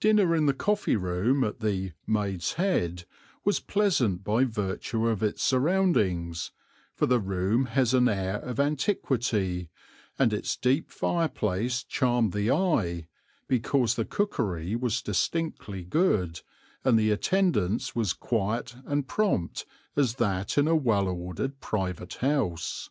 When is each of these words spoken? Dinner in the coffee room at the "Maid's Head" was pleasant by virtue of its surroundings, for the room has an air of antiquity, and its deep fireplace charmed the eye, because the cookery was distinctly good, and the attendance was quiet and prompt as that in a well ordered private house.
Dinner 0.00 0.34
in 0.34 0.46
the 0.46 0.54
coffee 0.54 0.96
room 0.96 1.44
at 1.44 1.60
the 1.60 1.92
"Maid's 2.06 2.54
Head" 2.54 3.04
was 3.44 3.60
pleasant 3.60 4.24
by 4.24 4.44
virtue 4.44 5.06
of 5.08 5.22
its 5.22 5.42
surroundings, 5.42 6.52
for 6.94 7.04
the 7.04 7.20
room 7.20 7.66
has 7.66 7.92
an 7.92 8.08
air 8.08 8.36
of 8.36 8.58
antiquity, 8.58 9.68
and 10.18 10.32
its 10.32 10.56
deep 10.56 10.90
fireplace 10.90 11.82
charmed 11.84 12.32
the 12.32 12.50
eye, 12.50 13.08
because 13.46 13.96
the 13.96 14.06
cookery 14.06 14.74
was 14.74 15.02
distinctly 15.02 15.84
good, 15.84 16.40
and 16.82 16.98
the 16.98 17.10
attendance 17.10 17.94
was 17.94 18.14
quiet 18.14 18.74
and 18.86 19.06
prompt 19.06 19.66
as 19.96 20.14
that 20.14 20.56
in 20.56 20.66
a 20.66 20.74
well 20.74 21.08
ordered 21.08 21.60
private 21.60 22.14
house. 22.24 22.88